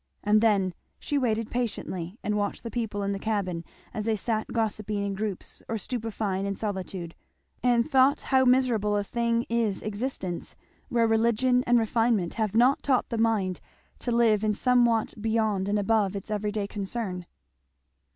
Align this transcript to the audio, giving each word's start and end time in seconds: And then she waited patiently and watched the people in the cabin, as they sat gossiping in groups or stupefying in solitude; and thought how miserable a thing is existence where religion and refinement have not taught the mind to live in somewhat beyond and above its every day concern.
And 0.23 0.41
then 0.41 0.73
she 0.97 1.19
waited 1.19 1.51
patiently 1.51 2.17
and 2.23 2.35
watched 2.35 2.63
the 2.63 2.71
people 2.71 3.03
in 3.03 3.11
the 3.11 3.19
cabin, 3.19 3.63
as 3.93 4.05
they 4.05 4.15
sat 4.15 4.47
gossiping 4.51 4.97
in 5.05 5.13
groups 5.13 5.61
or 5.69 5.77
stupefying 5.77 6.47
in 6.47 6.55
solitude; 6.55 7.13
and 7.61 7.87
thought 7.87 8.21
how 8.21 8.43
miserable 8.43 8.97
a 8.97 9.03
thing 9.03 9.45
is 9.47 9.83
existence 9.83 10.55
where 10.89 11.05
religion 11.05 11.63
and 11.67 11.77
refinement 11.77 12.33
have 12.33 12.55
not 12.55 12.81
taught 12.81 13.09
the 13.09 13.19
mind 13.19 13.59
to 13.99 14.11
live 14.11 14.43
in 14.43 14.55
somewhat 14.55 15.13
beyond 15.21 15.69
and 15.69 15.77
above 15.77 16.15
its 16.15 16.31
every 16.31 16.51
day 16.51 16.65
concern. 16.65 17.27